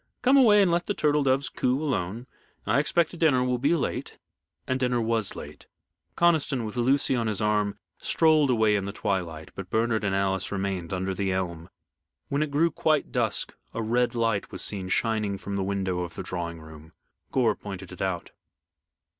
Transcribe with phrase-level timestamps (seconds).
[0.23, 2.25] "Come away and let the turtle doves coo alone.
[2.65, 4.17] I expect dinner will be late."
[4.65, 5.67] And dinner was late.
[6.15, 10.51] Conniston, with Lucy on his arm, strolled away in the twilight, but Bernard and Alice
[10.51, 11.69] remained under the elm.
[12.29, 16.15] When it grew quite dusk a red light was seen shining from the window of
[16.15, 16.93] the drawing room.
[17.31, 18.31] Gore pointed it out.